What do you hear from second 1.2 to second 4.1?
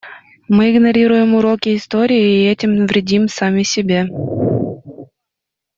уроки истории и этим вредим сами себе.